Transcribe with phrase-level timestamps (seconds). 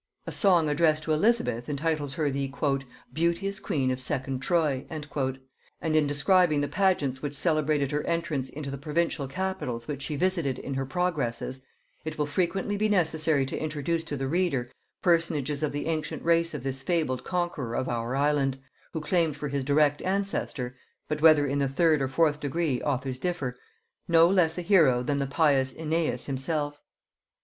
[0.25, 2.51] A song addressed to Elizabeth entitles her the
[3.13, 5.15] "beauteous queen of second Troy;" and
[5.95, 10.57] in describing the pageants which celebrated her entrance into the provincial capitals which she visited
[10.57, 11.67] in her progresses,
[12.03, 14.71] it will frequently be necessary to introduce to the reader
[15.03, 18.57] personages of the ancient race of this fabled conqueror of our island,
[18.93, 20.73] who claimed for his direct ancestor,
[21.07, 23.55] but whether in the third or fourth degree authors differ,
[24.07, 26.81] no less a hero than the pious Æneas himself.